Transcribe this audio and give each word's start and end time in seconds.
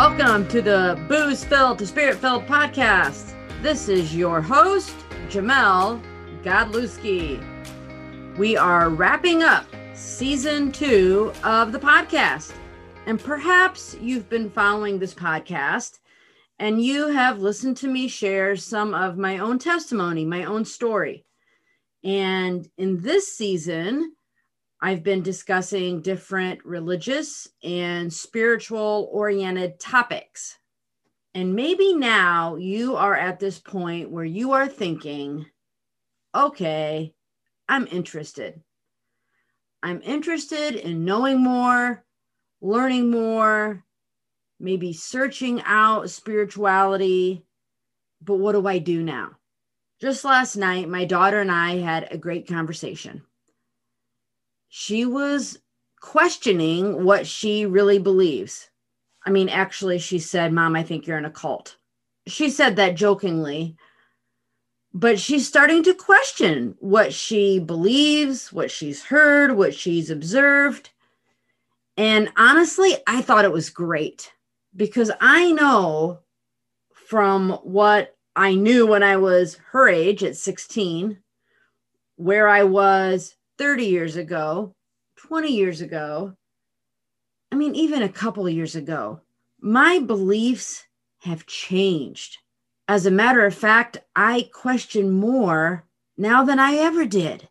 Welcome 0.00 0.48
to 0.48 0.62
the 0.62 0.98
Booze 1.10 1.44
Filled 1.44 1.78
to 1.80 1.86
Spirit 1.86 2.16
Filled 2.16 2.46
podcast. 2.46 3.34
This 3.60 3.86
is 3.86 4.16
your 4.16 4.40
host, 4.40 4.96
Jamel 5.28 6.02
Godlewski. 6.42 7.38
We 8.38 8.56
are 8.56 8.88
wrapping 8.88 9.42
up 9.42 9.66
season 9.92 10.72
two 10.72 11.34
of 11.44 11.72
the 11.72 11.78
podcast. 11.78 12.54
And 13.04 13.22
perhaps 13.22 13.94
you've 14.00 14.30
been 14.30 14.48
following 14.48 14.98
this 14.98 15.12
podcast 15.12 15.98
and 16.58 16.82
you 16.82 17.08
have 17.08 17.40
listened 17.40 17.76
to 17.76 17.86
me 17.86 18.08
share 18.08 18.56
some 18.56 18.94
of 18.94 19.18
my 19.18 19.36
own 19.36 19.58
testimony, 19.58 20.24
my 20.24 20.44
own 20.44 20.64
story. 20.64 21.26
And 22.02 22.66
in 22.78 23.02
this 23.02 23.36
season, 23.36 24.14
I've 24.82 25.02
been 25.02 25.22
discussing 25.22 26.00
different 26.00 26.64
religious 26.64 27.46
and 27.62 28.10
spiritual 28.10 29.10
oriented 29.12 29.78
topics. 29.78 30.56
And 31.34 31.54
maybe 31.54 31.92
now 31.92 32.56
you 32.56 32.96
are 32.96 33.14
at 33.14 33.38
this 33.38 33.58
point 33.58 34.10
where 34.10 34.24
you 34.24 34.52
are 34.52 34.66
thinking, 34.66 35.44
okay, 36.34 37.14
I'm 37.68 37.86
interested. 37.88 38.62
I'm 39.82 40.00
interested 40.02 40.76
in 40.76 41.04
knowing 41.04 41.42
more, 41.42 42.04
learning 42.62 43.10
more, 43.10 43.84
maybe 44.58 44.94
searching 44.94 45.62
out 45.66 46.08
spirituality. 46.08 47.44
But 48.22 48.36
what 48.36 48.52
do 48.52 48.66
I 48.66 48.78
do 48.78 49.02
now? 49.02 49.32
Just 50.00 50.24
last 50.24 50.56
night, 50.56 50.88
my 50.88 51.04
daughter 51.04 51.40
and 51.40 51.50
I 51.50 51.76
had 51.76 52.08
a 52.10 52.18
great 52.18 52.48
conversation 52.48 53.22
she 54.70 55.04
was 55.04 55.58
questioning 56.00 57.04
what 57.04 57.26
she 57.26 57.66
really 57.66 57.98
believes. 57.98 58.70
I 59.26 59.30
mean, 59.30 59.48
actually, 59.48 59.98
she 59.98 60.18
said, 60.18 60.52
Mom, 60.52 60.74
I 60.76 60.82
think 60.82 61.06
you're 61.06 61.18
in 61.18 61.24
a 61.24 61.30
cult. 61.30 61.76
She 62.26 62.48
said 62.48 62.76
that 62.76 62.94
jokingly, 62.94 63.76
but 64.94 65.18
she's 65.18 65.46
starting 65.46 65.82
to 65.82 65.92
question 65.92 66.76
what 66.78 67.12
she 67.12 67.58
believes, 67.58 68.52
what 68.52 68.70
she's 68.70 69.04
heard, 69.04 69.56
what 69.56 69.74
she's 69.74 70.08
observed. 70.08 70.90
And 71.96 72.30
honestly, 72.36 72.96
I 73.06 73.22
thought 73.22 73.44
it 73.44 73.52
was 73.52 73.70
great 73.70 74.32
because 74.76 75.10
I 75.20 75.50
know 75.50 76.20
from 76.92 77.50
what 77.64 78.16
I 78.36 78.54
knew 78.54 78.86
when 78.86 79.02
I 79.02 79.16
was 79.16 79.58
her 79.72 79.88
age 79.88 80.22
at 80.22 80.36
16, 80.36 81.18
where 82.16 82.48
I 82.48 82.62
was 82.62 83.34
30 83.60 83.84
years 83.84 84.16
ago, 84.16 84.74
20 85.16 85.52
years 85.52 85.82
ago, 85.82 86.34
I 87.52 87.56
mean, 87.56 87.74
even 87.74 88.02
a 88.02 88.08
couple 88.08 88.48
years 88.48 88.74
ago, 88.74 89.20
my 89.60 89.98
beliefs 89.98 90.86
have 91.18 91.44
changed. 91.44 92.38
As 92.88 93.04
a 93.04 93.10
matter 93.10 93.44
of 93.44 93.54
fact, 93.54 93.98
I 94.16 94.48
question 94.50 95.10
more 95.10 95.84
now 96.16 96.42
than 96.42 96.58
I 96.58 96.76
ever 96.76 97.04
did. 97.04 97.50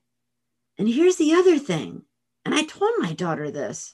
And 0.80 0.89
here's 0.89 1.17
the 1.17 1.33
other 1.33 1.59
thing, 1.59 2.02
and 2.43 2.55
I 2.55 2.63
told 2.63 2.93
my 2.97 3.13
daughter 3.13 3.52
this 3.52 3.93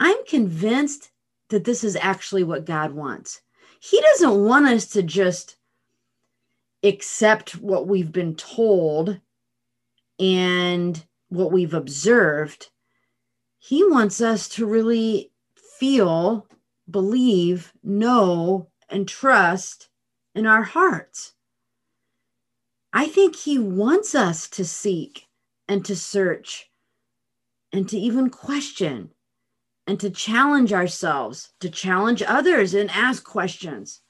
I'm 0.00 0.24
convinced 0.24 1.10
that 1.50 1.64
this 1.64 1.84
is 1.84 1.94
actually 1.96 2.44
what 2.44 2.64
God 2.64 2.92
wants. 2.92 3.42
He 3.80 4.00
doesn't 4.00 4.46
want 4.46 4.66
us 4.66 4.86
to 4.92 5.02
just 5.02 5.56
accept 6.82 7.58
what 7.58 7.86
we've 7.86 8.12
been 8.12 8.34
told 8.34 9.20
and 10.18 11.04
what 11.28 11.52
we've 11.52 11.74
observed, 11.74 12.68
he 13.58 13.84
wants 13.84 14.20
us 14.20 14.48
to 14.50 14.66
really 14.66 15.32
feel, 15.78 16.46
believe, 16.90 17.72
know, 17.82 18.70
and 18.88 19.06
trust 19.08 19.88
in 20.34 20.46
our 20.46 20.62
hearts. 20.62 21.34
I 22.92 23.06
think 23.06 23.36
he 23.36 23.58
wants 23.58 24.14
us 24.14 24.48
to 24.50 24.64
seek 24.64 25.26
and 25.68 25.84
to 25.84 25.94
search 25.94 26.70
and 27.72 27.88
to 27.88 27.98
even 27.98 28.30
question 28.30 29.10
and 29.86 30.00
to 30.00 30.10
challenge 30.10 30.72
ourselves, 30.72 31.52
to 31.60 31.68
challenge 31.68 32.22
others 32.22 32.74
and 32.74 32.90
ask 32.90 33.24
questions. 33.24 34.00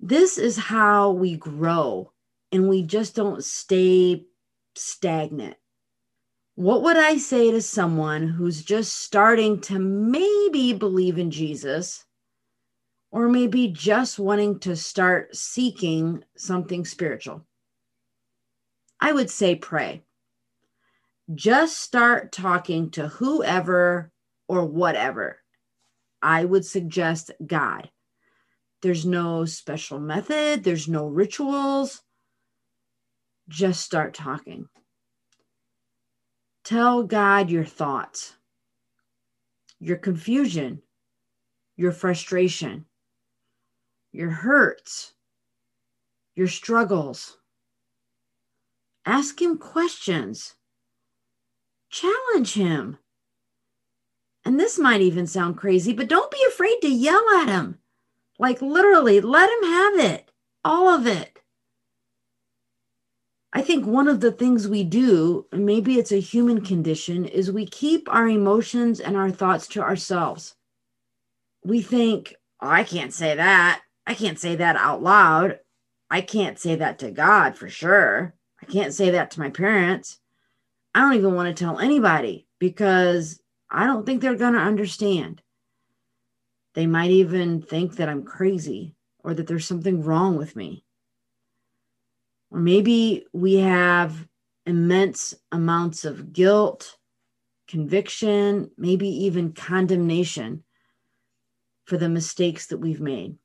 This 0.00 0.36
is 0.36 0.56
how 0.58 1.12
we 1.12 1.36
grow 1.36 2.12
and 2.52 2.68
we 2.68 2.82
just 2.82 3.14
don't 3.14 3.42
stay 3.42 4.26
stagnant. 4.76 5.56
What 6.56 6.82
would 6.82 6.96
I 6.96 7.16
say 7.16 7.50
to 7.50 7.60
someone 7.60 8.28
who's 8.28 8.62
just 8.62 8.94
starting 8.94 9.60
to 9.62 9.78
maybe 9.80 10.72
believe 10.72 11.18
in 11.18 11.32
Jesus 11.32 12.04
or 13.10 13.28
maybe 13.28 13.68
just 13.68 14.20
wanting 14.20 14.60
to 14.60 14.76
start 14.76 15.34
seeking 15.34 16.22
something 16.36 16.84
spiritual? 16.84 17.44
I 19.00 19.12
would 19.12 19.30
say 19.30 19.56
pray. 19.56 20.04
Just 21.34 21.80
start 21.80 22.30
talking 22.30 22.90
to 22.92 23.08
whoever 23.08 24.12
or 24.46 24.64
whatever. 24.64 25.40
I 26.22 26.44
would 26.44 26.64
suggest 26.64 27.32
God. 27.44 27.90
There's 28.80 29.04
no 29.04 29.44
special 29.44 29.98
method, 29.98 30.62
there's 30.62 30.86
no 30.86 31.06
rituals 31.06 32.03
just 33.48 33.80
start 33.80 34.14
talking. 34.14 34.68
Tell 36.64 37.02
God 37.02 37.50
your 37.50 37.64
thoughts, 37.64 38.34
your 39.78 39.98
confusion, 39.98 40.80
your 41.76 41.92
frustration, 41.92 42.86
your 44.12 44.30
hurts, 44.30 45.12
your 46.34 46.48
struggles. 46.48 47.38
Ask 49.04 49.42
Him 49.42 49.58
questions. 49.58 50.54
Challenge 51.90 52.54
Him. 52.54 52.98
And 54.44 54.58
this 54.58 54.78
might 54.78 55.00
even 55.00 55.26
sound 55.26 55.56
crazy, 55.56 55.92
but 55.92 56.08
don't 56.08 56.30
be 56.30 56.44
afraid 56.48 56.78
to 56.80 56.88
yell 56.88 57.24
at 57.36 57.48
Him. 57.48 57.78
Like 58.38 58.62
literally, 58.62 59.20
let 59.20 59.50
Him 59.50 59.70
have 59.70 59.98
it, 60.12 60.30
all 60.64 60.88
of 60.88 61.06
it. 61.06 61.33
I 63.56 63.62
think 63.62 63.86
one 63.86 64.08
of 64.08 64.18
the 64.18 64.32
things 64.32 64.66
we 64.66 64.82
do, 64.82 65.46
maybe 65.52 65.96
it's 65.96 66.10
a 66.10 66.20
human 66.20 66.62
condition, 66.62 67.24
is 67.24 67.52
we 67.52 67.66
keep 67.66 68.12
our 68.12 68.26
emotions 68.28 68.98
and 68.98 69.16
our 69.16 69.30
thoughts 69.30 69.68
to 69.68 69.80
ourselves. 69.80 70.56
We 71.64 71.80
think, 71.80 72.34
oh, 72.60 72.68
I 72.68 72.82
can't 72.82 73.14
say 73.14 73.36
that. 73.36 73.82
I 74.08 74.14
can't 74.14 74.40
say 74.40 74.56
that 74.56 74.74
out 74.74 75.04
loud. 75.04 75.60
I 76.10 76.20
can't 76.20 76.58
say 76.58 76.74
that 76.74 76.98
to 76.98 77.12
God 77.12 77.56
for 77.56 77.68
sure. 77.68 78.34
I 78.60 78.66
can't 78.66 78.92
say 78.92 79.10
that 79.10 79.30
to 79.32 79.40
my 79.40 79.50
parents. 79.50 80.18
I 80.92 81.00
don't 81.00 81.14
even 81.14 81.34
want 81.34 81.56
to 81.56 81.64
tell 81.64 81.78
anybody 81.78 82.48
because 82.58 83.40
I 83.70 83.86
don't 83.86 84.04
think 84.04 84.20
they're 84.20 84.34
going 84.34 84.54
to 84.54 84.58
understand. 84.58 85.42
They 86.74 86.86
might 86.86 87.10
even 87.10 87.62
think 87.62 87.96
that 87.96 88.08
I'm 88.08 88.24
crazy 88.24 88.96
or 89.22 89.32
that 89.34 89.46
there's 89.46 89.66
something 89.66 90.02
wrong 90.02 90.36
with 90.36 90.56
me. 90.56 90.84
Or 92.54 92.60
maybe 92.60 93.26
we 93.32 93.56
have 93.56 94.28
immense 94.64 95.34
amounts 95.50 96.04
of 96.04 96.32
guilt, 96.32 96.96
conviction, 97.66 98.70
maybe 98.78 99.08
even 99.08 99.54
condemnation 99.54 100.62
for 101.84 101.98
the 101.98 102.08
mistakes 102.08 102.68
that 102.68 102.78
we've 102.78 103.00
made. 103.00 103.38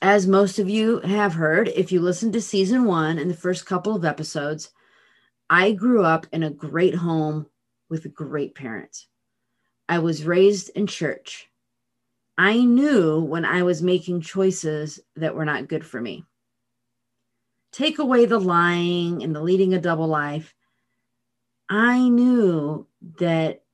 As 0.00 0.28
most 0.28 0.60
of 0.60 0.70
you 0.70 1.00
have 1.00 1.34
heard, 1.34 1.66
if 1.66 1.90
you 1.90 2.00
listened 2.00 2.34
to 2.34 2.40
season 2.40 2.84
one 2.84 3.18
and 3.18 3.28
the 3.28 3.34
first 3.34 3.66
couple 3.66 3.96
of 3.96 4.04
episodes, 4.04 4.70
I 5.50 5.72
grew 5.72 6.04
up 6.04 6.28
in 6.32 6.44
a 6.44 6.50
great 6.50 6.94
home 6.94 7.46
with 7.88 8.14
great 8.14 8.54
parents. 8.54 9.08
I 9.88 9.98
was 9.98 10.24
raised 10.24 10.70
in 10.76 10.86
church. 10.86 11.50
I 12.38 12.62
knew 12.62 13.20
when 13.22 13.44
I 13.44 13.64
was 13.64 13.82
making 13.82 14.20
choices 14.20 15.00
that 15.16 15.34
were 15.34 15.44
not 15.44 15.66
good 15.66 15.84
for 15.84 16.00
me 16.00 16.26
take 17.76 17.98
away 17.98 18.24
the 18.24 18.38
lying 18.38 19.22
and 19.22 19.36
the 19.36 19.42
leading 19.42 19.74
a 19.74 19.80
double 19.80 20.06
life, 20.06 20.54
I 21.68 22.08
knew 22.08 22.86
that 23.18 23.64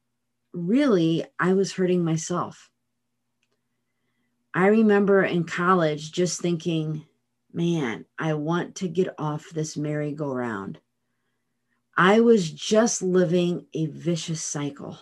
really 0.52 1.24
I 1.38 1.52
was 1.52 1.72
hurting 1.72 2.04
myself. 2.04 2.68
I 4.52 4.66
remember 4.66 5.22
in 5.22 5.44
college 5.44 6.10
just 6.10 6.40
thinking, 6.40 7.06
man, 7.52 8.04
I 8.18 8.34
want 8.34 8.74
to 8.76 8.88
get 8.88 9.14
off 9.18 9.48
this 9.50 9.76
merry-go-round. 9.76 10.80
I 11.96 12.20
was 12.20 12.50
just 12.50 13.02
living 13.02 13.66
a 13.72 13.86
vicious 13.86 14.42
cycle. 14.42 14.98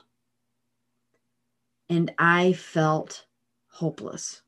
And 1.88 2.12
I 2.18 2.52
felt 2.52 3.24
hopeless. 3.68 4.42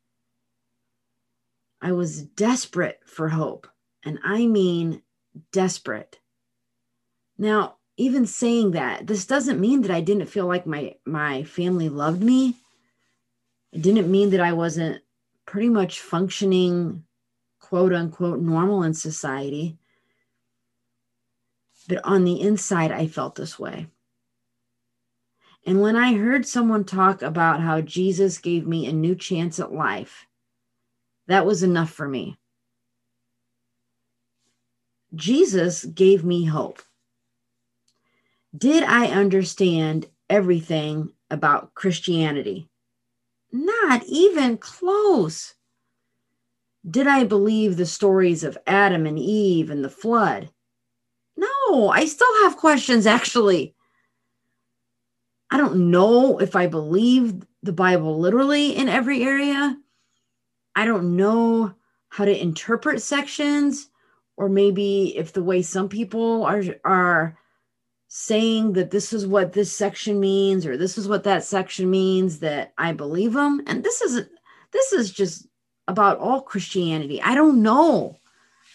I 1.81 1.93
was 1.93 2.23
desperate 2.23 3.01
for 3.07 3.31
hope 3.31 3.67
and 4.05 4.19
I 4.25 4.47
mean 4.47 5.03
desperate. 5.53 6.19
Now, 7.39 7.77
even 7.97 8.27
saying 8.27 8.73
that, 8.73 9.07
this 9.07 9.27
doesn't 9.27 9.61
mean 9.61 9.83
that 9.83 9.91
I 9.91 10.01
didn't 10.01 10.27
feel 10.27 10.47
like 10.47 10.67
my 10.67 10.97
my 11.05 11.45
family 11.45 11.89
loved 11.89 12.23
me. 12.23 12.57
It 13.73 13.83
didn't 13.83 14.11
mean 14.11 14.31
that 14.31 14.41
I 14.41 14.53
wasn't 14.53 15.03
pretty 15.47 15.69
much 15.69 16.01
functioning, 16.01 17.05
quote 17.61 17.93
unquote, 17.93 18.41
normal 18.41 18.83
in 18.83 18.95
society. 18.95 19.79
But 21.89 22.05
on 22.05 22.25
the 22.25 22.41
inside, 22.41 22.93
I 22.93 23.07
felt 23.07 23.35
this 23.35 23.59
way. 23.59 23.89
And 25.65 25.81
when 25.81 25.97
I 25.97 26.15
heard 26.15 26.47
someone 26.47 26.85
talk 26.85 27.23
about 27.23 27.61
how 27.61 27.81
Jesus 27.81 28.39
gave 28.39 28.67
me 28.67 28.87
a 28.87 28.93
new 28.93 29.15
chance 29.15 29.61
at 29.61 29.73
life, 29.73 30.27
that 31.29 31.47
was 31.47 31.63
enough 31.63 31.91
for 31.91 32.09
me. 32.09 32.39
Jesus 35.15 35.85
gave 35.85 36.25
me 36.25 36.45
hope. 36.45 36.83
Did 38.57 38.83
I 38.85 39.07
understand 39.07 40.07
everything 40.29 41.13
about 41.31 41.75
Christianity? 41.75 42.69
Not 43.51 44.03
even 44.07 44.57
close. 44.59 45.55
Did 46.89 47.07
I 47.07 47.25
believe 47.25 47.77
the 47.77 47.87
stories 47.87 48.43
of 48.43 48.59
Adam 48.67 49.07
and 49.07 49.19
Eve 49.19 49.71
and 49.71 49.85
the 49.85 49.91
flood? 49.91 50.51
No, 51.37 51.89
I 51.89 52.07
still 52.07 52.43
have 52.43 52.57
questions 52.57 53.07
actually. 53.07 53.75
I 55.51 55.59
don't 55.59 55.91
know 55.91 56.39
if 56.39 56.57
I 56.57 56.67
believe 56.67 57.43
the 57.63 57.73
Bible 57.73 58.19
literally 58.19 58.75
in 58.75 58.89
every 58.89 59.23
area. 59.23 59.77
I 60.75 60.87
don't 60.87 61.17
know 61.17 61.75
how 62.09 62.25
to 62.25 62.41
interpret 62.41 63.03
sections 63.03 63.91
or 64.37 64.49
maybe 64.49 65.17
if 65.17 65.33
the 65.33 65.43
way 65.43 65.63
some 65.63 65.89
people 65.89 66.45
are 66.45 66.63
are 66.85 67.39
saying 68.09 68.75
that 68.75 68.91
this 68.91 69.13
is 69.13 69.27
what 69.27 69.53
this 69.53 69.75
section 69.75 70.21
means 70.21 70.67
or 70.67 70.77
this 70.77 70.99
is 70.99 71.09
what 71.09 71.25
that 71.25 71.45
section 71.45 71.91
means 71.91 72.41
that 72.41 72.73
I 72.77 72.93
believe 72.93 73.33
them 73.33 73.63
and 73.67 73.83
this 73.83 74.03
is 74.03 74.27
this 74.73 74.93
is 74.93 75.11
just 75.11 75.47
about 75.89 76.19
all 76.19 76.43
Christianity. 76.43 77.21
I 77.23 77.35
don't 77.35 77.63
know. 77.63 78.17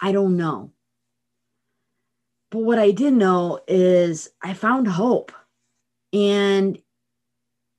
I 0.02 0.12
don't 0.12 0.38
know. 0.38 0.72
But 2.52 2.60
what 2.60 2.80
I 2.80 2.92
did 2.92 3.14
know 3.14 3.60
is 3.68 4.30
I 4.42 4.54
found 4.54 4.88
hope. 4.88 5.32
And 6.14 6.78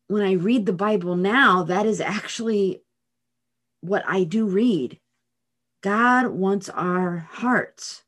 when 0.08 0.22
I 0.22 0.32
read 0.32 0.66
the 0.66 0.72
Bible 0.72 1.16
now, 1.16 1.62
that 1.64 1.86
is 1.86 2.00
actually 2.00 2.82
what 3.80 4.02
I 4.06 4.24
do 4.24 4.46
read. 4.46 4.98
God 5.80 6.28
wants 6.28 6.68
our 6.68 7.18
hearts, 7.30 8.02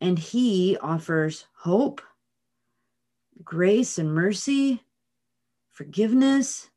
and 0.00 0.18
He 0.18 0.76
offers 0.80 1.46
hope, 1.54 2.00
grace, 3.44 3.98
and 3.98 4.12
mercy, 4.12 4.82
forgiveness, 5.70 6.70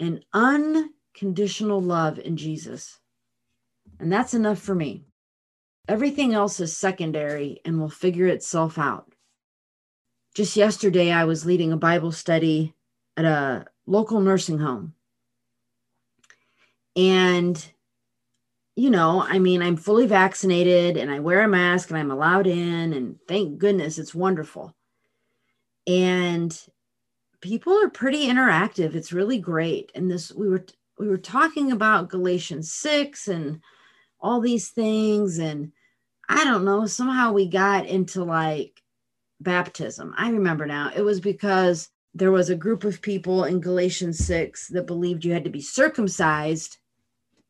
and 0.00 0.24
unconditional 0.32 1.80
love 1.80 2.18
in 2.18 2.36
Jesus. 2.36 3.00
And 4.00 4.12
that's 4.12 4.34
enough 4.34 4.58
for 4.58 4.74
me. 4.74 5.04
Everything 5.86 6.34
else 6.34 6.60
is 6.60 6.76
secondary 6.76 7.60
and 7.64 7.78
will 7.78 7.90
figure 7.90 8.26
itself 8.26 8.78
out 8.78 9.14
just 10.34 10.56
yesterday, 10.56 11.12
I 11.12 11.24
was 11.24 11.46
leading 11.46 11.72
a 11.72 11.76
Bible 11.76 12.10
study 12.10 12.74
at 13.16 13.24
a 13.24 13.66
local 13.86 14.20
nursing 14.20 14.58
home. 14.58 14.94
And, 16.96 17.64
you 18.76 18.90
know, 18.90 19.22
I 19.22 19.38
mean, 19.38 19.62
I'm 19.62 19.76
fully 19.76 20.06
vaccinated 20.06 20.96
and 20.96 21.10
I 21.10 21.20
wear 21.20 21.42
a 21.42 21.48
mask 21.48 21.90
and 21.90 21.98
I'm 21.98 22.10
allowed 22.10 22.46
in. 22.46 22.92
And 22.92 23.16
thank 23.28 23.58
goodness 23.58 23.98
it's 23.98 24.14
wonderful. 24.14 24.74
And 25.86 26.58
people 27.40 27.72
are 27.82 27.90
pretty 27.90 28.26
interactive. 28.26 28.94
It's 28.94 29.12
really 29.12 29.38
great. 29.38 29.92
And 29.94 30.10
this, 30.10 30.32
we 30.32 30.48
were, 30.48 30.64
we 30.98 31.08
were 31.08 31.18
talking 31.18 31.72
about 31.72 32.08
Galatians 32.08 32.72
6 32.72 33.28
and 33.28 33.60
all 34.20 34.40
these 34.40 34.70
things. 34.70 35.38
And 35.38 35.72
I 36.28 36.44
don't 36.44 36.64
know, 36.64 36.86
somehow 36.86 37.32
we 37.32 37.46
got 37.48 37.86
into 37.86 38.24
like, 38.24 38.80
baptism. 39.40 40.14
I 40.16 40.30
remember 40.30 40.66
now. 40.66 40.90
It 40.94 41.02
was 41.02 41.20
because 41.20 41.90
there 42.14 42.32
was 42.32 42.50
a 42.50 42.56
group 42.56 42.84
of 42.84 43.02
people 43.02 43.44
in 43.44 43.60
Galatians 43.60 44.18
6 44.18 44.68
that 44.68 44.86
believed 44.86 45.24
you 45.24 45.32
had 45.32 45.44
to 45.44 45.50
be 45.50 45.60
circumcised 45.60 46.78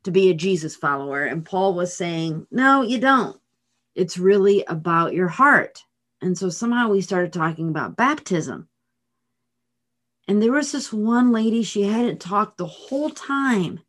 to 0.04 0.10
be 0.10 0.30
a 0.30 0.34
Jesus 0.34 0.76
follower. 0.76 1.24
And 1.24 1.44
Paul 1.44 1.74
was 1.74 1.96
saying, 1.96 2.46
no, 2.50 2.82
you 2.82 2.98
don't. 2.98 3.38
It's 3.94 4.18
really 4.18 4.64
about 4.68 5.14
your 5.14 5.28
heart. 5.28 5.82
And 6.20 6.36
so 6.38 6.48
somehow 6.48 6.88
we 6.88 7.00
started 7.00 7.32
talking 7.32 7.68
about 7.68 7.96
baptism. 7.96 8.68
And 10.26 10.42
there 10.42 10.52
was 10.52 10.72
this 10.72 10.92
one 10.92 11.32
lady, 11.32 11.62
she 11.62 11.82
hadn't 11.82 12.20
talked 12.20 12.56
the 12.56 12.66
whole 12.66 13.10
time. 13.10 13.80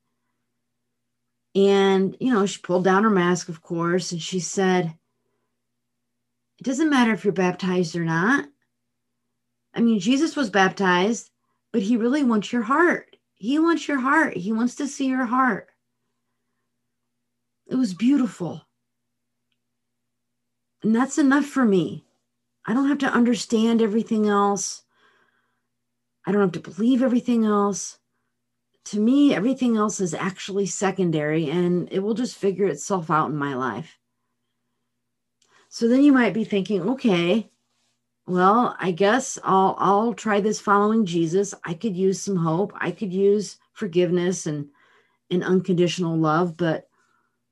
And, 1.55 2.17
you 2.19 2.33
know, 2.33 2.45
she 2.45 2.59
pulled 2.61 2.83
down 2.83 3.03
her 3.03 3.09
mask, 3.09 3.47
of 3.47 3.61
course, 3.61 4.11
and 4.11 4.21
she 4.21 4.41
said, 4.41 4.93
it 6.59 6.63
doesn't 6.63 6.89
matter 6.89 7.13
if 7.13 7.23
you're 7.23 7.33
baptized 7.33 7.95
or 7.95 8.03
not. 8.03 8.45
I 9.73 9.81
mean, 9.81 9.99
Jesus 9.99 10.35
was 10.35 10.49
baptized, 10.49 11.29
but 11.71 11.81
he 11.81 11.95
really 11.95 12.23
wants 12.23 12.51
your 12.51 12.63
heart. 12.63 13.15
He 13.35 13.59
wants 13.59 13.87
your 13.87 13.99
heart. 13.99 14.35
He 14.35 14.51
wants 14.51 14.75
to 14.75 14.87
see 14.87 15.07
your 15.07 15.25
heart. 15.25 15.69
It 17.67 17.75
was 17.75 17.93
beautiful. 17.93 18.61
And 20.83 20.95
that's 20.95 21.17
enough 21.17 21.45
for 21.45 21.65
me. 21.65 22.05
I 22.65 22.73
don't 22.73 22.87
have 22.87 22.99
to 22.99 23.07
understand 23.07 23.81
everything 23.81 24.27
else. 24.27 24.83
I 26.25 26.31
don't 26.31 26.41
have 26.41 26.63
to 26.63 26.71
believe 26.71 27.01
everything 27.01 27.45
else. 27.45 27.99
To 28.85 28.99
me, 28.99 29.33
everything 29.33 29.77
else 29.77 29.99
is 29.99 30.13
actually 30.13 30.67
secondary 30.67 31.49
and 31.49 31.91
it 31.91 31.99
will 31.99 32.13
just 32.13 32.35
figure 32.35 32.67
itself 32.67 33.09
out 33.09 33.29
in 33.29 33.35
my 33.35 33.55
life. 33.55 33.97
So 35.69 35.87
then 35.87 36.03
you 36.03 36.13
might 36.13 36.33
be 36.33 36.43
thinking, 36.43 36.81
okay, 36.89 37.49
well, 38.27 38.75
I 38.79 38.91
guess 38.91 39.37
I'll 39.43 39.75
I'll 39.77 40.13
try 40.13 40.39
this 40.39 40.59
following 40.59 41.05
Jesus. 41.05 41.53
I 41.63 41.73
could 41.75 41.95
use 41.95 42.21
some 42.21 42.37
hope. 42.37 42.73
I 42.75 42.91
could 42.91 43.13
use 43.13 43.57
forgiveness 43.73 44.47
and 44.47 44.69
and 45.29 45.43
unconditional 45.43 46.17
love, 46.17 46.57
but 46.57 46.87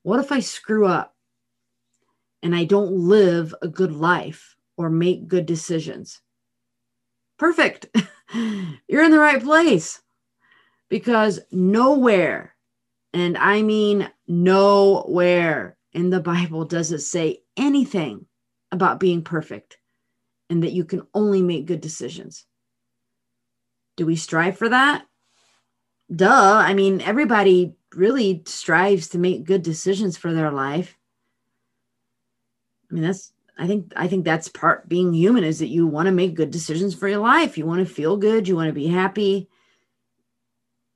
what 0.03 0.19
if 0.19 0.31
I 0.31 0.39
screw 0.39 0.85
up 0.85 1.15
and 2.41 2.55
I 2.55 2.65
don't 2.65 2.91
live 2.91 3.55
a 3.61 3.67
good 3.67 3.93
life 3.93 4.55
or 4.77 4.89
make 4.89 5.27
good 5.27 5.45
decisions? 5.45 6.21
Perfect. 7.39 7.87
You're 8.87 9.03
in 9.03 9.11
the 9.11 9.19
right 9.19 9.41
place. 9.41 10.01
Because 10.89 11.39
nowhere, 11.51 12.55
and 13.13 13.37
I 13.37 13.63
mean 13.63 14.11
nowhere 14.27 15.77
in 15.93 16.09
the 16.09 16.19
Bible 16.19 16.65
does 16.65 16.91
it 16.91 16.99
say 16.99 17.39
anything 17.57 18.25
about 18.71 18.99
being 18.99 19.23
perfect 19.23 19.77
and 20.49 20.61
that 20.63 20.73
you 20.73 20.85
can 20.85 21.01
only 21.13 21.41
make 21.41 21.65
good 21.65 21.81
decisions. 21.81 22.45
Do 23.97 24.05
we 24.05 24.15
strive 24.15 24.57
for 24.57 24.69
that? 24.69 25.05
Duh. 26.13 26.57
I 26.57 26.73
mean, 26.73 27.01
everybody 27.01 27.75
really 27.95 28.43
strives 28.45 29.09
to 29.09 29.17
make 29.17 29.45
good 29.45 29.63
decisions 29.63 30.17
for 30.17 30.33
their 30.33 30.51
life. 30.51 30.97
I 32.89 32.93
mean, 32.93 33.03
that's 33.03 33.33
I 33.57 33.67
think 33.67 33.93
I 33.95 34.07
think 34.07 34.25
that's 34.25 34.47
part 34.47 34.89
being 34.89 35.13
human 35.13 35.43
is 35.43 35.59
that 35.59 35.67
you 35.67 35.85
want 35.85 36.07
to 36.07 36.11
make 36.11 36.35
good 36.35 36.51
decisions 36.51 36.95
for 36.95 37.07
your 37.07 37.19
life. 37.19 37.57
You 37.57 37.65
want 37.65 37.87
to 37.87 37.93
feel 37.93 38.17
good, 38.17 38.47
you 38.47 38.55
want 38.55 38.67
to 38.67 38.73
be 38.73 38.87
happy. 38.87 39.49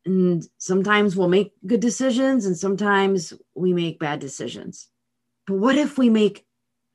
And 0.05 0.47
sometimes 0.57 1.15
we'll 1.15 1.27
make 1.27 1.53
good 1.65 1.81
decisions 1.81 2.45
and 2.45 2.57
sometimes 2.57 3.33
we 3.55 3.73
make 3.73 3.99
bad 3.99 4.19
decisions. 4.19 4.87
But 5.45 5.57
what 5.57 5.77
if 5.77 5.97
we 5.97 6.09
make 6.09 6.45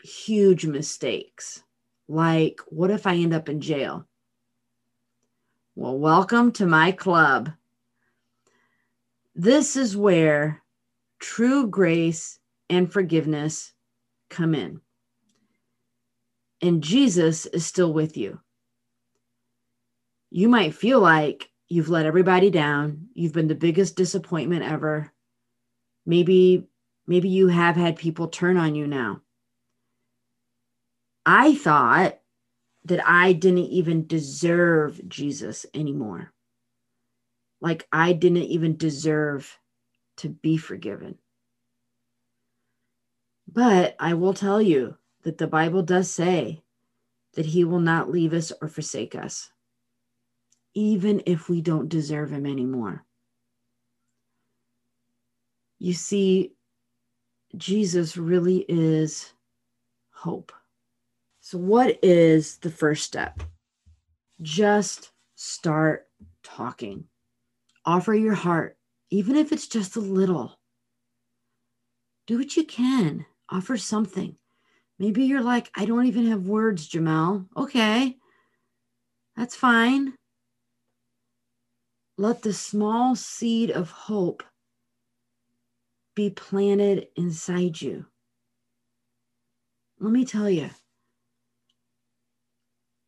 huge 0.03 0.67
mistakes? 0.67 1.63
Like, 2.09 2.61
what 2.67 2.91
if 2.91 3.07
I 3.07 3.17
end 3.17 3.35
up 3.35 3.49
in 3.49 3.61
jail? 3.61 4.07
Well, 5.75 5.99
welcome 5.99 6.53
to 6.53 6.67
my 6.67 6.93
club. 6.93 7.51
This 9.35 9.77
is 9.77 9.97
where 9.97 10.63
true 11.21 11.67
grace 11.69 12.39
and 12.69 12.93
forgiveness 12.93 13.73
come 14.31 14.55
in. 14.55 14.81
And 16.61 16.83
Jesus 16.83 17.47
is 17.47 17.67
still 17.67 17.93
with 17.93 18.17
you. 18.17 18.41
You 20.31 20.49
might 20.49 20.75
feel 20.75 21.01
like 21.01 21.51
you've 21.69 21.89
let 21.89 22.07
everybody 22.07 22.51
down, 22.51 23.09
you've 23.15 23.33
been 23.33 23.49
the 23.49 23.55
biggest 23.55 23.97
disappointment 23.97 24.63
ever. 24.63 25.13
Maybe 26.07 26.69
Maybe 27.07 27.29
you 27.29 27.49
have 27.49 27.77
had 27.77 27.97
people 27.97 28.29
turn 28.29 28.57
on 28.57 28.75
you 28.75 28.87
now. 28.87 29.23
I 31.27 31.55
thought 31.55 32.19
that 32.85 33.07
I 33.07 33.33
didn't 33.33 33.59
even 33.59 34.07
deserve 34.07 35.01
Jesus 35.09 35.67
anymore. 35.75 36.32
Like 37.63 37.89
I 37.93 38.13
didn't 38.15 38.45
even 38.45 38.77
deserve 38.79 39.59
to 40.19 40.31
be 40.31 40.59
forgiven. 40.59 41.19
But 43.49 43.97
I 44.01 44.15
will 44.15 44.35
tell 44.35 44.63
you 44.63 44.97
that 45.25 45.39
the 45.39 45.49
Bible 45.49 45.83
does 45.83 46.11
say 46.11 46.63
that 47.35 47.47
he 47.47 47.65
will 47.65 47.81
not 47.81 48.11
leave 48.11 48.35
us 48.35 48.53
or 48.63 48.69
forsake 48.69 49.15
us. 49.17 49.51
even 50.75 51.23
if 51.27 51.49
we 51.51 51.63
don't 51.63 51.91
deserve 51.91 52.33
Him 52.33 52.47
anymore. 52.47 53.05
You 55.79 55.95
see, 55.95 56.55
Jesus 57.57 58.17
really 58.17 58.65
is 58.69 59.33
hope. 60.13 60.53
So, 61.41 61.59
what 61.59 61.99
is 62.03 62.59
the 62.59 62.71
first 62.71 63.05
step? 63.05 63.43
Just 64.43 65.13
start 65.37 66.09
talking. 66.43 67.07
Offer 67.85 68.15
your 68.15 68.35
heart, 68.35 68.77
even 69.11 69.37
if 69.37 69.53
it's 69.53 69.67
just 69.67 69.97
a 69.97 70.01
little. 70.01 70.59
Do 72.27 72.39
what 72.39 72.57
you 72.57 72.65
can, 72.65 73.27
offer 73.51 73.77
something. 73.77 74.37
Maybe 74.99 75.25
you're 75.25 75.43
like, 75.43 75.71
I 75.77 75.85
don't 75.85 76.07
even 76.07 76.27
have 76.27 76.47
words, 76.47 76.89
Jamel. 76.89 77.49
Okay, 77.57 78.17
that's 79.37 79.57
fine. 79.57 80.15
Let 82.17 82.43
the 82.43 82.53
small 82.53 83.17
seed 83.17 83.71
of 83.71 83.91
hope 83.91 84.45
be 86.15 86.31
planted 86.31 87.09
inside 87.17 87.81
you. 87.81 88.07
Let 89.99 90.13
me 90.13 90.25
tell 90.25 90.49
you, 90.49 90.71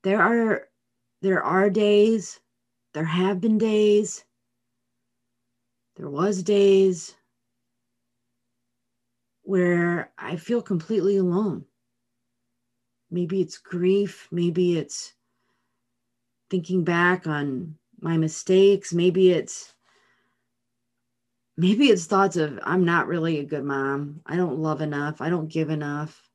there 0.02 0.20
are 0.20 0.68
there 1.22 1.42
are 1.42 1.70
days, 1.70 2.40
there 2.92 3.04
have 3.04 3.40
been 3.40 3.58
days, 3.58 4.24
there 5.96 6.08
was 6.08 6.42
days 6.42 7.14
where 9.42 10.12
I 10.18 10.36
feel 10.36 10.62
completely 10.62 11.18
alone. 11.18 11.64
Maybe 13.10 13.40
it's 13.40 13.58
grief, 13.58 14.26
maybe 14.32 14.78
it's 14.78 15.12
thinking 16.50 16.84
back 16.84 17.26
on 17.26 17.76
my 18.00 18.16
mistakes, 18.16 18.92
maybe 18.92 19.30
it's 19.32 19.74
maybe 21.56 21.86
it's 21.86 22.06
thoughts 22.06 22.36
of 22.36 22.58
I'm 22.62 22.84
not 22.84 23.06
really 23.06 23.38
a 23.38 23.44
good 23.44 23.64
mom. 23.64 24.20
I 24.26 24.36
don't 24.36 24.58
love 24.58 24.80
enough. 24.80 25.20
I 25.20 25.28
don't 25.28 25.48
give 25.48 25.70
enough. 25.70 26.28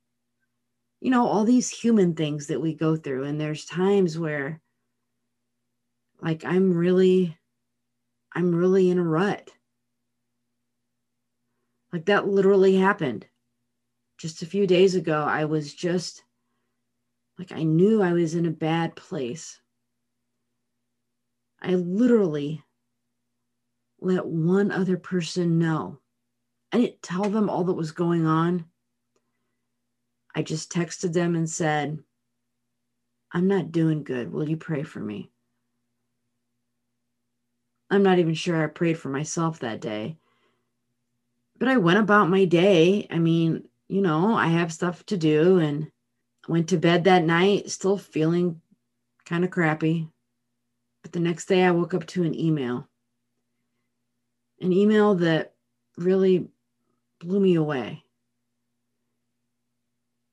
You 1.01 1.11
know, 1.11 1.25
all 1.25 1.45
these 1.45 1.69
human 1.69 2.13
things 2.13 2.47
that 2.47 2.61
we 2.61 2.73
go 2.73 2.95
through. 2.95 3.23
And 3.23 3.39
there's 3.39 3.65
times 3.65 4.17
where, 4.17 4.61
like, 6.21 6.43
I'm 6.45 6.73
really, 6.73 7.38
I'm 8.33 8.53
really 8.53 8.89
in 8.89 8.99
a 8.99 9.03
rut. 9.03 9.51
Like, 11.91 12.05
that 12.05 12.27
literally 12.27 12.75
happened 12.75 13.25
just 14.17 14.41
a 14.41 14.47
few 14.47 14.67
days 14.67 14.95
ago. 14.95 15.23
I 15.23 15.45
was 15.45 15.73
just 15.73 16.23
like, 17.39 17.51
I 17.51 17.63
knew 17.63 18.01
I 18.01 18.13
was 18.13 18.35
in 18.35 18.45
a 18.45 18.51
bad 18.51 18.95
place. 18.95 19.59
I 21.61 21.75
literally 21.75 22.63
let 23.99 24.25
one 24.25 24.71
other 24.71 24.97
person 24.97 25.57
know. 25.57 25.99
I 26.71 26.77
didn't 26.77 27.01
tell 27.01 27.23
them 27.23 27.49
all 27.49 27.63
that 27.63 27.73
was 27.73 27.91
going 27.91 28.25
on. 28.25 28.65
I 30.35 30.43
just 30.43 30.71
texted 30.71 31.13
them 31.13 31.35
and 31.35 31.49
said, 31.49 31.97
I'm 33.31 33.47
not 33.47 33.71
doing 33.71 34.03
good. 34.03 34.31
Will 34.31 34.47
you 34.47 34.57
pray 34.57 34.83
for 34.83 34.99
me? 34.99 35.31
I'm 37.89 38.03
not 38.03 38.19
even 38.19 38.33
sure 38.33 38.63
I 38.63 38.67
prayed 38.67 38.97
for 38.97 39.09
myself 39.09 39.59
that 39.59 39.81
day. 39.81 40.17
But 41.57 41.67
I 41.67 41.77
went 41.77 41.99
about 41.99 42.29
my 42.29 42.45
day. 42.45 43.07
I 43.09 43.19
mean, 43.19 43.67
you 43.87 44.01
know, 44.01 44.35
I 44.35 44.47
have 44.47 44.71
stuff 44.71 45.05
to 45.07 45.17
do 45.17 45.57
and 45.57 45.91
went 46.47 46.69
to 46.69 46.77
bed 46.77 47.03
that 47.03 47.23
night 47.23 47.69
still 47.69 47.97
feeling 47.97 48.61
kind 49.25 49.43
of 49.43 49.51
crappy. 49.51 50.09
But 51.01 51.11
the 51.11 51.19
next 51.19 51.45
day 51.45 51.63
I 51.63 51.71
woke 51.71 51.93
up 51.93 52.05
to 52.07 52.23
an 52.23 52.37
email 52.37 52.89
an 54.61 54.73
email 54.73 55.15
that 55.15 55.53
really 55.97 56.47
blew 57.19 57.39
me 57.39 57.55
away. 57.55 58.03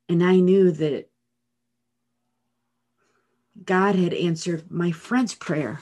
And 0.09 0.23
I 0.23 0.37
knew 0.37 0.71
that 0.73 1.09
God 3.65 3.95
had 3.97 4.15
answered 4.15 4.71
my 4.71 4.93
friend's 4.93 5.35
prayer, 5.35 5.81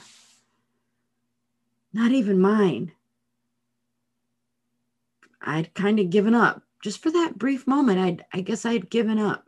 not 1.95 2.11
even 2.11 2.37
mine. 2.37 2.91
I'd 5.41 5.73
kind 5.73 5.97
of 5.97 6.09
given 6.09 6.35
up. 6.35 6.61
Just 6.83 7.01
for 7.01 7.09
that 7.09 7.37
brief 7.37 7.65
moment, 7.65 7.99
I'd, 7.99 8.25
I 8.33 8.41
guess 8.41 8.65
I'd 8.65 8.89
given 8.89 9.17
up. 9.17 9.47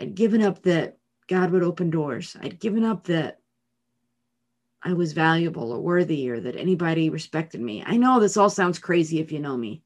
I'd 0.00 0.16
given 0.16 0.42
up 0.42 0.62
that 0.64 0.98
God 1.28 1.52
would 1.52 1.62
open 1.62 1.90
doors. 1.90 2.36
I'd 2.42 2.58
given 2.58 2.82
up 2.82 3.04
that 3.04 3.38
I 4.82 4.94
was 4.94 5.12
valuable 5.12 5.70
or 5.72 5.80
worthy 5.80 6.28
or 6.28 6.40
that 6.40 6.56
anybody 6.56 7.08
respected 7.08 7.60
me. 7.60 7.84
I 7.86 7.96
know 7.96 8.18
this 8.18 8.36
all 8.36 8.50
sounds 8.50 8.80
crazy 8.80 9.20
if 9.20 9.30
you 9.30 9.38
know 9.38 9.56
me. 9.56 9.82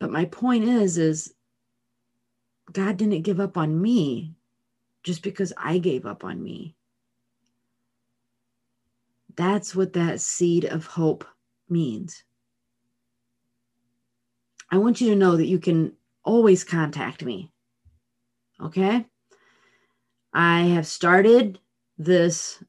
But 0.00 0.10
my 0.10 0.24
point 0.24 0.64
is 0.64 0.98
is 0.98 1.32
God 2.72 2.96
didn't 2.96 3.22
give 3.22 3.38
up 3.38 3.56
on 3.56 3.80
me 3.80 4.34
just 5.04 5.22
because 5.22 5.52
I 5.56 5.78
gave 5.78 6.06
up 6.06 6.24
on 6.24 6.42
me. 6.42 6.74
That's 9.38 9.72
what 9.72 9.92
that 9.92 10.20
seed 10.20 10.64
of 10.64 10.84
hope 10.84 11.24
means. 11.68 12.24
I 14.68 14.78
want 14.78 15.00
you 15.00 15.10
to 15.10 15.16
know 15.16 15.36
that 15.36 15.46
you 15.46 15.60
can 15.60 15.92
always 16.24 16.64
contact 16.64 17.24
me. 17.24 17.52
Okay? 18.60 19.06
I 20.34 20.62
have 20.62 20.88
started 20.88 21.60
this 21.96 22.62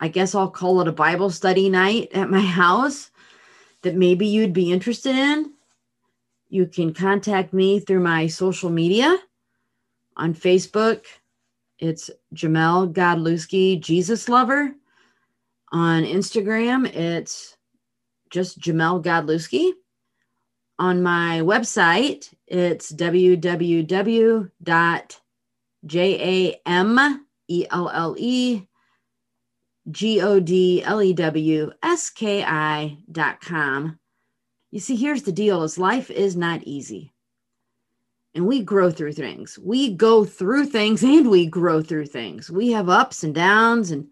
I 0.00 0.08
guess 0.08 0.34
I'll 0.34 0.50
call 0.50 0.80
it 0.80 0.88
a 0.88 0.92
Bible 0.92 1.30
study 1.30 1.70
night 1.70 2.08
at 2.12 2.28
my 2.28 2.40
house 2.62 3.12
that 3.82 3.94
maybe 3.94 4.26
you'd 4.26 4.52
be 4.52 4.72
interested 4.72 5.14
in. 5.14 5.52
You 6.48 6.66
can 6.66 6.92
contact 6.92 7.52
me 7.52 7.78
through 7.78 8.00
my 8.00 8.26
social 8.26 8.68
media 8.68 9.16
on 10.16 10.34
Facebook. 10.34 11.04
It's 11.78 12.10
Jamel 12.34 12.92
Godlewski, 12.92 13.80
Jesus 13.80 14.28
Lover. 14.28 14.74
On 15.74 16.04
Instagram, 16.04 16.86
it's 16.86 17.56
just 18.30 18.60
Jamel 18.60 19.02
Godlewski. 19.02 19.72
On 20.78 21.02
my 21.02 21.40
website, 21.40 22.32
it's 22.46 22.92
www.jamelle 22.92 23.88
G 29.90 30.20
O 30.22 30.40
D 30.40 30.82
L 30.84 31.02
E 31.02 31.12
W 31.12 31.72
S 31.82 32.10
K 32.10 32.44
I 32.44 32.96
dot 33.10 33.40
com. 33.40 33.98
You 34.70 34.78
see, 34.78 34.94
here's 34.94 35.24
the 35.24 35.32
deal 35.32 35.64
is 35.64 35.76
life 35.76 36.08
is 36.08 36.36
not 36.36 36.62
easy. 36.62 37.12
And 38.36 38.46
we 38.46 38.62
grow 38.62 38.92
through 38.92 39.14
things. 39.14 39.58
We 39.58 39.92
go 39.92 40.24
through 40.24 40.66
things 40.66 41.02
and 41.02 41.28
we 41.28 41.46
grow 41.46 41.82
through 41.82 42.06
things. 42.06 42.48
We 42.48 42.70
have 42.70 42.88
ups 42.88 43.24
and 43.24 43.34
downs, 43.34 43.90
and 43.90 44.06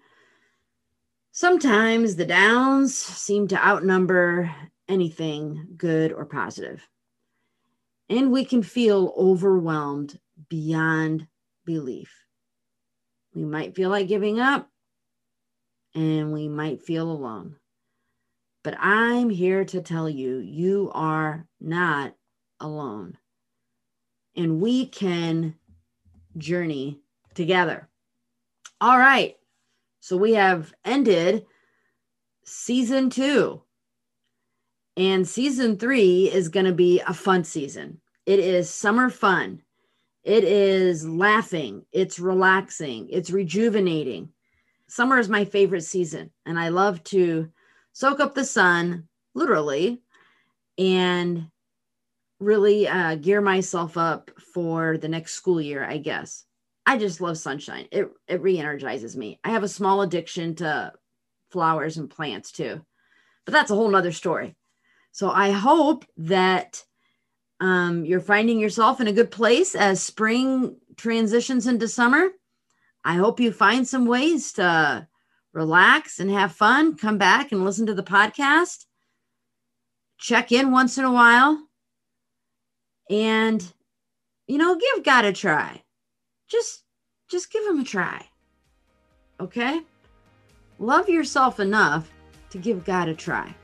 sometimes 1.32 2.14
the 2.14 2.26
downs 2.26 2.94
seem 2.94 3.48
to 3.48 3.66
outnumber 3.66 4.54
anything 4.88 5.66
good 5.76 6.12
or 6.12 6.26
positive. 6.26 6.86
And 8.08 8.30
we 8.30 8.44
can 8.44 8.62
feel 8.62 9.14
overwhelmed 9.16 10.18
beyond 10.48 11.26
belief. 11.64 12.14
We 13.34 13.44
might 13.44 13.74
feel 13.74 13.88
like 13.88 14.08
giving 14.08 14.38
up 14.38 14.68
and 15.94 16.32
we 16.32 16.48
might 16.48 16.82
feel 16.82 17.10
alone. 17.10 17.56
But 18.62 18.76
I'm 18.78 19.30
here 19.30 19.64
to 19.64 19.80
tell 19.80 20.08
you, 20.08 20.38
you 20.38 20.90
are 20.94 21.46
not 21.60 22.14
alone. 22.60 23.16
And 24.36 24.60
we 24.60 24.86
can 24.86 25.56
journey 26.36 27.00
together. 27.34 27.88
All 28.80 28.98
right. 28.98 29.36
So 30.02 30.18
we 30.18 30.34
have 30.34 30.74
ended 30.84 31.46
season 32.44 33.08
two. 33.08 33.62
And 34.98 35.26
season 35.26 35.78
three 35.78 36.30
is 36.30 36.50
going 36.50 36.66
to 36.66 36.74
be 36.74 37.00
a 37.00 37.14
fun 37.14 37.44
season. 37.44 38.02
It 38.26 38.38
is 38.38 38.68
summer 38.68 39.08
fun. 39.08 39.62
It 40.22 40.44
is 40.44 41.08
laughing. 41.08 41.86
It's 41.92 42.18
relaxing. 42.18 43.08
It's 43.10 43.30
rejuvenating 43.30 44.28
summer 44.92 45.18
is 45.18 45.30
my 45.30 45.42
favorite 45.42 45.84
season 45.84 46.30
and 46.44 46.58
I 46.60 46.68
love 46.68 47.02
to 47.04 47.50
soak 47.94 48.20
up 48.20 48.34
the 48.34 48.44
sun, 48.44 49.08
literally, 49.34 50.02
and 50.76 51.48
really 52.40 52.86
uh, 52.86 53.14
gear 53.14 53.40
myself 53.40 53.96
up 53.96 54.30
for 54.52 54.98
the 54.98 55.08
next 55.08 55.32
school 55.32 55.62
year, 55.62 55.82
I 55.82 55.96
guess. 55.96 56.44
I 56.84 56.98
just 56.98 57.20
love 57.20 57.38
sunshine. 57.38 57.86
It 57.92 58.10
it 58.26 58.42
re-energizes 58.42 59.16
me. 59.16 59.38
I 59.44 59.50
have 59.50 59.62
a 59.62 59.68
small 59.68 60.02
addiction 60.02 60.54
to 60.56 60.92
flowers 61.50 61.96
and 61.96 62.10
plants 62.10 62.50
too, 62.50 62.84
but 63.44 63.52
that's 63.52 63.70
a 63.70 63.74
whole 63.74 63.88
nother 63.88 64.12
story. 64.12 64.56
So 65.12 65.30
I 65.30 65.50
hope 65.50 66.04
that 66.16 66.84
um, 67.60 68.04
you're 68.04 68.20
finding 68.20 68.58
yourself 68.58 69.00
in 69.00 69.06
a 69.06 69.12
good 69.12 69.30
place 69.30 69.74
as 69.74 70.02
spring 70.02 70.76
transitions 70.96 71.66
into 71.66 71.86
summer. 71.86 72.30
I 73.04 73.14
hope 73.14 73.38
you 73.38 73.52
find 73.52 73.86
some 73.86 74.06
ways 74.06 74.54
to 74.54 75.06
relax 75.52 76.18
and 76.18 76.30
have 76.30 76.52
fun. 76.52 76.96
Come 76.96 77.18
back 77.18 77.52
and 77.52 77.64
listen 77.64 77.86
to 77.86 77.94
the 77.94 78.02
podcast. 78.02 78.86
Check 80.18 80.50
in 80.50 80.70
once 80.70 80.98
in 80.98 81.04
a 81.04 81.12
while. 81.12 81.68
And, 83.10 83.64
you 84.46 84.58
know, 84.58 84.76
give 84.76 85.04
God 85.04 85.24
a 85.24 85.32
try. 85.32 85.82
Just, 86.52 86.82
just 87.30 87.50
give 87.50 87.64
him 87.64 87.80
a 87.80 87.84
try. 87.84 88.26
Okay? 89.40 89.80
Love 90.78 91.08
yourself 91.08 91.60
enough 91.60 92.10
to 92.50 92.58
give 92.58 92.84
God 92.84 93.08
a 93.08 93.14
try. 93.14 93.54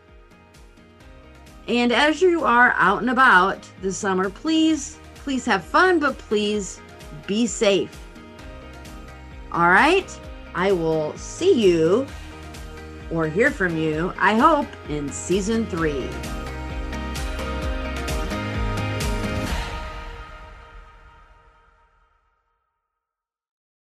And 1.67 1.93
as 1.93 2.23
you 2.23 2.45
are 2.45 2.73
out 2.79 3.03
and 3.03 3.11
about 3.11 3.69
this 3.83 3.99
summer, 3.99 4.31
please, 4.31 4.99
please 5.17 5.45
have 5.45 5.63
fun, 5.63 6.01
but 6.01 6.17
please 6.17 6.81
be 7.27 7.47
safe. 7.47 7.95
All 9.53 9.69
right? 9.69 10.19
I 10.55 10.73
will 10.73 11.15
see 11.19 11.53
you 11.53 12.07
or 13.11 13.29
hear 13.29 13.51
from 13.51 13.77
you, 13.77 14.15
I 14.19 14.35
hope, 14.35 14.67
in 14.89 15.13
season 15.13 15.67
three. 15.67 16.09